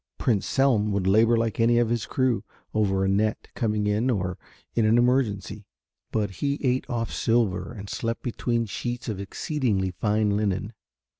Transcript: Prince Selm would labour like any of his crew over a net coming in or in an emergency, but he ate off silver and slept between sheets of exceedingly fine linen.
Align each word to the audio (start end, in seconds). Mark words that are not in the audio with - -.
Prince 0.17 0.47
Selm 0.47 0.91
would 0.91 1.05
labour 1.05 1.37
like 1.37 1.59
any 1.59 1.77
of 1.77 1.89
his 1.89 2.07
crew 2.07 2.43
over 2.73 3.05
a 3.05 3.07
net 3.07 3.49
coming 3.53 3.85
in 3.85 4.09
or 4.09 4.39
in 4.73 4.83
an 4.83 4.97
emergency, 4.97 5.67
but 6.11 6.31
he 6.31 6.57
ate 6.63 6.89
off 6.89 7.13
silver 7.13 7.71
and 7.71 7.87
slept 7.87 8.23
between 8.23 8.65
sheets 8.65 9.07
of 9.07 9.19
exceedingly 9.19 9.91
fine 9.91 10.31
linen. 10.31 10.73